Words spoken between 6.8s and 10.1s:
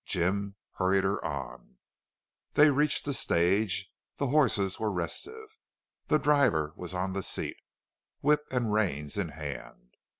on the seat, whip and reins in hand.